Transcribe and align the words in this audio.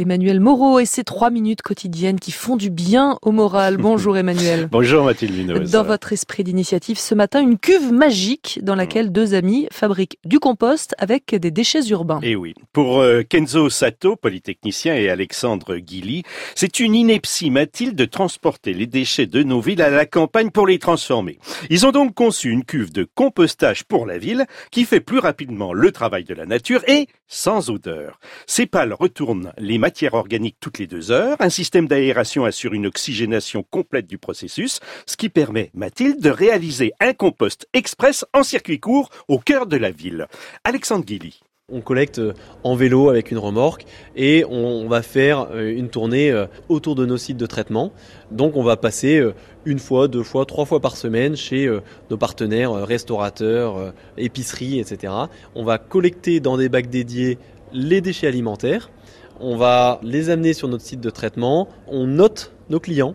Emmanuel 0.00 0.40
Moreau 0.40 0.78
et 0.78 0.86
ses 0.86 1.04
trois 1.04 1.28
minutes 1.28 1.60
quotidiennes 1.60 2.18
qui 2.18 2.32
font 2.32 2.56
du 2.56 2.70
bien 2.70 3.18
au 3.20 3.32
moral. 3.32 3.76
Bonjour 3.78 4.16
Emmanuel. 4.16 4.66
Bonjour 4.72 5.04
Mathilde 5.04 5.34
Vinoz. 5.34 5.70
Dans 5.70 5.84
votre 5.84 6.14
esprit 6.14 6.42
d'initiative 6.42 6.98
ce 6.98 7.14
matin, 7.14 7.42
une 7.42 7.58
cuve 7.58 7.92
magique 7.92 8.60
dans 8.62 8.74
laquelle 8.74 9.12
deux 9.12 9.34
amis 9.34 9.68
fabriquent 9.70 10.16
du 10.24 10.38
compost 10.38 10.94
avec 10.96 11.34
des 11.34 11.50
déchets 11.50 11.86
urbains. 11.88 12.20
Et 12.22 12.30
eh 12.30 12.36
oui, 12.36 12.54
pour 12.72 13.00
euh, 13.00 13.22
Kenzo 13.28 13.68
Sato, 13.68 14.16
polytechnicien, 14.16 14.94
et 14.94 15.10
Alexandre 15.10 15.76
Guilly, 15.76 16.22
c'est 16.54 16.80
une 16.80 16.94
ineptie 16.94 17.50
Mathilde 17.50 17.94
de 17.94 18.06
transporter 18.06 18.72
les 18.72 18.86
déchets 18.86 19.26
de 19.26 19.42
nos 19.42 19.60
villes 19.60 19.82
à 19.82 19.90
la 19.90 20.06
campagne 20.06 20.50
pour 20.50 20.66
les 20.66 20.78
transformer. 20.78 21.38
Ils 21.68 21.84
ont 21.84 21.92
donc 21.92 22.14
conçu 22.14 22.48
une 22.50 22.64
cuve 22.64 22.90
de 22.90 23.06
compostage 23.14 23.84
pour 23.84 24.06
la 24.06 24.16
ville 24.16 24.46
qui 24.70 24.86
fait 24.86 25.00
plus 25.00 25.18
rapidement 25.18 25.74
le 25.74 25.92
travail 25.92 26.24
de 26.24 26.32
la 26.32 26.46
nature 26.46 26.82
et 26.88 27.06
sans 27.28 27.68
odeur. 27.68 28.18
Ces 28.46 28.64
pales 28.64 28.94
retournent 28.94 29.52
les 29.58 29.76
matières 29.76 29.89
organiques 30.12 30.56
toutes 30.60 30.78
les 30.78 30.86
deux 30.86 31.10
heures. 31.10 31.36
Un 31.40 31.50
système 31.50 31.86
d'aération 31.86 32.44
assure 32.44 32.72
une 32.74 32.86
oxygénation 32.86 33.64
complète 33.68 34.06
du 34.06 34.18
processus, 34.18 34.80
ce 35.06 35.16
qui 35.16 35.28
permet, 35.28 35.70
Mathilde, 35.74 36.20
de 36.20 36.30
réaliser 36.30 36.92
un 37.00 37.12
compost 37.12 37.66
express 37.72 38.24
en 38.32 38.42
circuit 38.42 38.80
court 38.80 39.10
au 39.28 39.38
cœur 39.38 39.66
de 39.66 39.76
la 39.76 39.90
ville. 39.90 40.26
Alexandre 40.64 41.04
Guilly. 41.04 41.40
On 41.72 41.80
collecte 41.80 42.18
euh, 42.18 42.32
en 42.64 42.74
vélo 42.74 43.10
avec 43.10 43.30
une 43.30 43.38
remorque 43.38 43.84
et 44.16 44.44
on 44.48 44.88
va 44.88 45.02
faire 45.02 45.48
euh, 45.52 45.72
une 45.72 45.88
tournée 45.88 46.30
euh, 46.30 46.46
autour 46.68 46.96
de 46.96 47.06
nos 47.06 47.16
sites 47.16 47.36
de 47.36 47.46
traitement. 47.46 47.92
Donc 48.32 48.56
on 48.56 48.64
va 48.64 48.76
passer 48.76 49.22
une 49.64 49.78
fois, 49.78 50.08
deux 50.08 50.24
fois, 50.24 50.46
trois 50.46 50.64
fois 50.64 50.80
par 50.80 50.96
semaine 50.96 51.36
chez 51.36 51.70
nos 52.10 52.16
partenaires 52.16 52.72
restaurateurs, 52.72 53.92
épiceries, 54.16 54.78
etc. 54.78 55.12
On 55.54 55.64
va 55.64 55.78
collecter 55.78 56.40
dans 56.40 56.56
des 56.56 56.68
bacs 56.68 56.88
dédiés 56.88 57.38
les 57.72 58.00
déchets 58.00 58.26
alimentaires. 58.26 58.90
On 59.40 59.56
va 59.56 60.00
les 60.02 60.30
amener 60.30 60.52
sur 60.52 60.68
notre 60.68 60.84
site 60.84 61.00
de 61.00 61.10
traitement. 61.10 61.68
On 61.88 62.06
note 62.06 62.52
nos 62.68 62.80
clients 62.80 63.14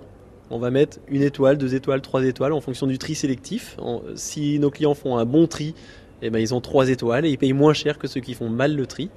on 0.51 0.59
va 0.59 0.69
mettre 0.69 0.99
une 1.07 1.23
étoile, 1.23 1.57
deux 1.57 1.73
étoiles, 1.73 2.01
trois 2.01 2.23
étoiles 2.23 2.53
en 2.53 2.61
fonction 2.61 2.85
du 2.87 2.97
tri 2.97 3.15
sélectif. 3.15 3.77
Si 4.15 4.59
nos 4.59 4.69
clients 4.69 4.93
font 4.93 5.17
un 5.17 5.25
bon 5.25 5.47
tri, 5.47 5.73
eh 6.21 6.29
ben, 6.29 6.39
ils 6.39 6.53
ont 6.53 6.61
trois 6.61 6.89
étoiles 6.89 7.25
et 7.25 7.29
ils 7.29 7.37
payent 7.37 7.53
moins 7.53 7.73
cher 7.73 7.97
que 7.97 8.07
ceux 8.07 8.21
qui 8.21 8.35
font 8.35 8.49
mal 8.49 8.75
le 8.75 8.85
tri. 8.85 9.09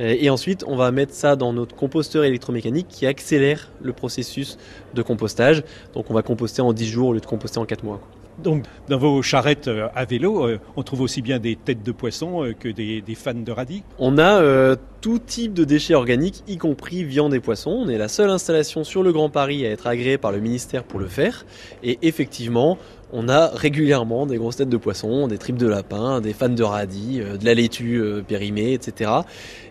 Euh, 0.00 0.16
et 0.18 0.30
ensuite, 0.30 0.64
on 0.66 0.76
va 0.76 0.90
mettre 0.92 1.12
ça 1.12 1.36
dans 1.36 1.52
notre 1.52 1.74
composteur 1.74 2.24
électromécanique 2.24 2.86
qui 2.88 3.06
accélère 3.06 3.70
le 3.82 3.92
processus 3.92 4.58
de 4.94 5.02
compostage. 5.02 5.64
Donc 5.94 6.10
on 6.10 6.14
va 6.14 6.22
composter 6.22 6.62
en 6.62 6.72
10 6.72 6.86
jours 6.86 7.08
au 7.08 7.12
lieu 7.12 7.20
de 7.20 7.26
composter 7.26 7.58
en 7.58 7.66
4 7.66 7.84
mois. 7.84 8.00
Donc, 8.38 8.64
dans 8.88 8.98
vos 8.98 9.22
charrettes 9.22 9.68
euh, 9.68 9.88
à 9.94 10.04
vélo, 10.04 10.46
euh, 10.46 10.58
on 10.76 10.82
trouve 10.82 11.02
aussi 11.02 11.22
bien 11.22 11.38
des 11.38 11.56
têtes 11.56 11.82
de 11.82 11.92
poisson 11.92 12.44
euh, 12.44 12.52
que 12.52 12.68
des, 12.68 13.02
fans 13.14 13.34
de 13.34 13.52
radis 13.52 13.82
On 13.98 14.18
a 14.18 14.76
tout 15.00 15.18
type 15.18 15.52
de 15.52 15.64
déchets 15.64 15.94
organiques, 15.94 16.42
y 16.46 16.56
compris 16.56 17.04
viande 17.04 17.34
et 17.34 17.40
poisson. 17.40 17.70
On 17.70 17.88
est 17.88 17.98
la 17.98 18.08
seule 18.08 18.30
installation 18.30 18.84
sur 18.84 19.02
le 19.02 19.12
Grand 19.12 19.30
Paris 19.30 19.66
à 19.66 19.70
être 19.70 19.86
agréée 19.86 20.18
par 20.18 20.32
le 20.32 20.40
ministère 20.40 20.84
pour 20.84 21.00
le 21.00 21.06
faire. 21.06 21.44
Et 21.82 21.98
effectivement, 22.02 22.78
on 23.12 23.28
a 23.28 23.48
régulièrement 23.48 24.26
des 24.26 24.36
grosses 24.36 24.56
têtes 24.56 24.68
de 24.68 24.76
poisson, 24.76 25.26
des 25.28 25.38
tripes 25.38 25.58
de 25.58 25.66
lapin, 25.66 26.20
des 26.20 26.32
fans 26.32 26.48
de 26.48 26.62
radis, 26.62 27.18
de 27.18 27.44
la 27.44 27.54
laitue 27.54 28.02
périmée, 28.26 28.72
etc. 28.72 29.10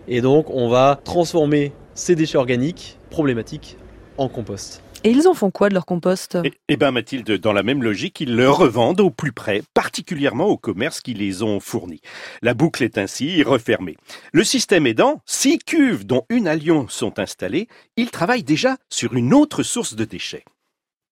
Et 0.08 0.22
donc, 0.22 0.50
on 0.50 0.70
va 0.70 1.00
transformer 1.04 1.72
ces 1.94 2.16
déchets 2.16 2.38
organiques 2.38 2.98
problématiques 3.10 3.78
en 4.18 4.28
compost. 4.28 4.84
Et 5.06 5.12
ils 5.12 5.30
en 5.30 5.34
font 5.34 5.50
quoi 5.50 5.70
de 5.70 5.74
leur 5.74 5.86
compost? 5.86 6.38
Eh, 6.44 6.52
eh 6.68 6.76
bien 6.76 6.92
Mathilde, 6.92 7.32
dans 7.40 7.54
la 7.54 7.64
même 7.64 7.84
logique, 7.84 8.20
ils 8.20 8.36
le 8.36 8.50
revendent 8.50 9.00
au 9.00 9.10
plus 9.10 9.32
près, 9.32 9.62
particulièrement 9.74 10.48
aux 10.48 10.58
commerces 10.58 11.00
qui 11.00 11.14
les 11.14 11.42
ont 11.42 11.62
fournis. 11.62 12.02
La 12.42 12.54
boucle 12.54 12.84
est 12.84 12.98
ainsi 12.98 13.42
refermée. 13.44 13.96
Le 14.34 14.44
système 14.44 14.86
aidant, 14.86 15.22
six 15.26 15.60
cuves 15.60 16.06
dont 16.06 16.26
une 16.30 16.48
à 16.48 16.56
Lyon 16.56 16.88
sont 16.90 17.18
installées, 17.18 17.70
ils 17.96 18.12
travaillent 18.12 18.44
déjà 18.44 18.76
sur 18.90 19.14
une 19.14 19.34
autre 19.34 19.64
source 19.64 19.96
de 19.96 20.04
déchets. 20.04 20.44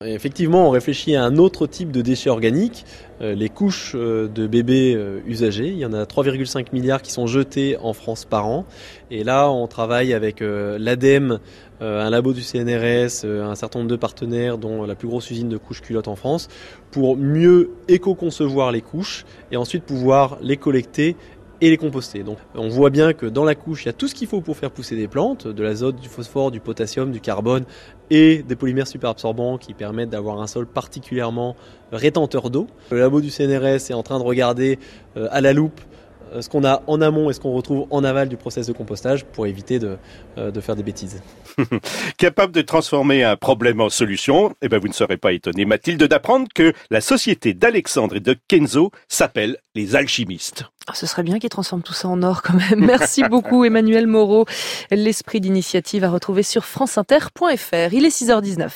Effectivement, 0.06 0.68
on 0.68 0.70
réfléchit 0.70 1.16
à 1.16 1.24
un 1.24 1.38
autre 1.38 1.66
type 1.66 1.92
de 1.92 2.04
déchets 2.04 2.30
organiques, 2.30 2.86
euh, 3.20 3.34
les 3.34 3.50
couches 3.50 3.94
euh, 3.96 4.28
de 4.28 4.46
bébés 4.46 4.94
euh, 4.96 5.22
usagés. 5.26 5.70
Il 5.70 5.80
y 5.80 5.88
en 5.88 5.94
a 5.94 6.04
3,5 6.04 6.68
milliards 6.72 7.02
qui 7.02 7.12
sont 7.12 7.26
jetés 7.26 7.78
en 7.82 7.94
France 7.94 8.24
par 8.24 8.46
an. 8.46 8.68
Et 9.10 9.24
là, 9.24 9.50
on 9.50 9.66
travaille 9.66 10.14
avec 10.14 10.42
l'ADEME, 10.42 11.40
un 11.80 12.10
labo 12.10 12.34
du 12.34 12.42
CNRS, 12.42 13.26
un 13.26 13.56
certain 13.56 13.80
nombre 13.80 13.92
de 13.92 13.96
partenaires, 13.96 14.58
dont 14.58 14.86
la 14.86 14.96
plus 14.96 15.08
grosse 15.08 15.30
usine 15.30 15.50
de 15.50 15.58
couches 15.58 15.82
culottes 15.82 16.08
en 16.08 16.16
France, 16.16 16.48
pour 16.92 17.18
mieux 17.18 17.72
éco-concevoir 17.88 18.72
les 18.72 18.82
couches 18.82 19.26
et 19.52 19.58
ensuite 19.58 19.84
pouvoir 19.84 20.38
les 20.42 20.58
collecter 20.58 21.16
et 21.62 21.70
les 21.70 21.78
composter. 21.78 22.24
Donc 22.24 22.38
on 22.56 22.70
voit 22.70 22.90
bien 22.90 23.14
que 23.14 23.26
dans 23.26 23.44
la 23.44 23.56
couche, 23.56 23.84
il 23.84 23.88
y 23.88 23.90
a 23.90 23.94
tout 23.94 24.08
ce 24.08 24.16
qu'il 24.16 24.28
faut 24.28 24.42
pour 24.42 24.58
faire 24.58 24.72
pousser 24.72 24.96
des 24.96 25.08
plantes, 25.08 25.48
de 25.48 25.64
l'azote, 25.64 25.96
du 25.98 26.10
phosphore, 26.10 26.52
du 26.52 26.60
potassium, 26.60 27.12
du 27.12 27.20
carbone 27.20 27.66
et 28.10 28.44
des 28.44 28.56
polymères 28.56 28.88
super 28.88 29.10
absorbants 29.10 29.58
qui 29.58 29.74
permettent 29.74 30.10
d'avoir 30.10 30.42
un 30.42 30.48
sol 30.48 30.68
particulièrement 30.68 31.56
rétenteur 31.92 32.50
d'eau. 32.50 32.68
Le 32.92 33.00
labo 33.00 33.22
du 33.22 33.30
CNRS 33.30 33.90
est 33.90 33.94
en 33.94 34.04
train 34.04 34.20
de 34.20 34.24
regarder 34.24 34.80
euh, 35.18 35.28
à 35.32 35.42
la 35.42 35.54
loupe 35.54 35.82
euh, 35.82 36.07
ce 36.40 36.50
qu'on 36.50 36.64
a 36.64 36.82
en 36.88 37.02
amont 37.02 37.30
et 37.30 37.34
ce 37.34 37.40
qu'on 37.40 37.54
retrouve 37.54 37.88
en 37.90 38.04
aval 38.04 38.30
du 38.30 38.38
process 38.38 38.68
de 38.68 38.74
compostage 38.74 39.26
pour 39.26 39.48
éviter 39.48 39.80
de, 39.80 39.98
euh, 40.38 40.52
de 40.52 40.62
faire 40.62 40.76
des 40.76 40.84
bêtises. 40.84 41.22
Capable 42.18 42.54
de 42.54 42.62
transformer 42.62 43.24
un 43.24 43.36
problème 43.36 43.82
en 43.82 43.90
solution, 43.90 44.54
eh 44.62 44.70
ben 44.70 44.80
vous 44.80 44.88
ne 44.88 44.94
serez 44.94 45.18
pas 45.18 45.34
étonné, 45.34 45.66
Mathilde, 45.66 46.04
d'apprendre 46.04 46.48
que 46.54 46.74
la 46.92 47.02
société 47.02 47.54
d'Alexandre 47.54 48.16
et 48.16 48.20
de 48.20 48.36
Kenzo 48.48 48.92
s'appelle 49.08 49.58
les 49.76 49.96
alchimistes. 49.96 50.66
Ah, 50.88 50.94
ce 50.96 51.06
serait 51.06 51.24
bien 51.24 51.38
qu'ils 51.38 51.50
transforment 51.50 51.84
tout 51.84 51.94
ça 51.94 52.08
en 52.08 52.24
or 52.24 52.42
quand 52.42 52.54
même. 52.54 52.86
Merci 52.86 53.24
beaucoup 53.30 53.66
Emmanuel 53.66 54.08
Moreau. 54.08 54.46
L'esprit 54.90 55.42
d'initiative 55.42 56.04
à 56.04 56.10
retrouver 56.10 56.44
sur 56.44 56.64
franceinter.fr. 56.64 57.94
Il 57.94 58.06
est 58.06 58.22
6h19. 58.22 58.70